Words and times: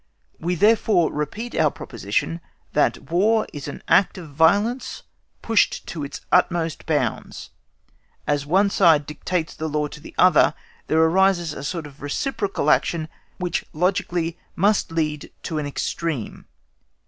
We 0.39 0.55
therefore 0.55 1.13
repeat 1.13 1.53
our 1.53 1.69
proposition, 1.69 2.41
that 2.73 3.11
War 3.11 3.45
is 3.53 3.67
an 3.67 3.83
act 3.87 4.17
of 4.17 4.31
violence 4.31 5.03
pushed 5.43 5.85
to 5.89 6.03
its 6.03 6.21
utmost 6.31 6.87
bounds; 6.87 7.51
as 8.25 8.43
one 8.43 8.71
side 8.71 9.05
dictates 9.05 9.53
the 9.53 9.69
law 9.69 9.85
to 9.89 9.99
the 10.01 10.15
other, 10.17 10.55
there 10.87 11.03
arises 11.03 11.53
a 11.53 11.63
sort 11.63 11.85
of 11.85 12.01
reciprocal 12.01 12.71
action, 12.71 13.09
which 13.37 13.63
logically 13.73 14.39
must 14.55 14.91
lead 14.91 15.31
to 15.43 15.59
an 15.59 15.67
extreme. 15.67 16.47